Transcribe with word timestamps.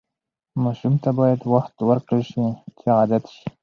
ماشوم 0.63 0.93
ته 1.03 1.09
باید 1.19 1.41
وخت 1.53 1.75
ورکړل 1.89 2.23
شي 2.31 2.43
چې 2.79 2.85
عادت 2.97 3.23
شي. 3.35 3.45